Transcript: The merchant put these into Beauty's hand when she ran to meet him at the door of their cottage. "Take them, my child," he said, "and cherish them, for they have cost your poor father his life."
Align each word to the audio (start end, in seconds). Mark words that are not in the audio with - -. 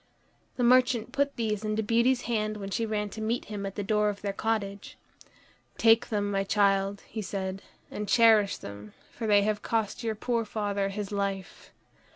The 0.55 0.63
merchant 0.63 1.11
put 1.11 1.35
these 1.35 1.63
into 1.63 1.83
Beauty's 1.83 2.21
hand 2.23 2.57
when 2.57 2.71
she 2.71 2.87
ran 2.87 3.09
to 3.09 3.21
meet 3.21 3.45
him 3.53 3.67
at 3.67 3.75
the 3.75 3.83
door 3.83 4.09
of 4.09 4.23
their 4.23 4.33
cottage. 4.33 4.97
"Take 5.77 6.09
them, 6.09 6.31
my 6.31 6.43
child," 6.43 7.03
he 7.07 7.21
said, 7.21 7.61
"and 7.91 8.09
cherish 8.09 8.57
them, 8.57 8.95
for 9.11 9.27
they 9.27 9.43
have 9.43 9.61
cost 9.61 10.03
your 10.03 10.15
poor 10.15 10.43
father 10.43 10.89
his 10.89 11.11
life." 11.11 11.69